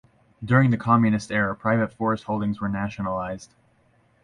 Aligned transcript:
During 0.43 0.71
the 0.71 0.79
communist 0.79 1.31
era 1.31 1.55
private 1.55 1.93
forest 1.93 2.23
holdings 2.23 2.59
were 2.59 2.67
nationalized. 2.67 3.53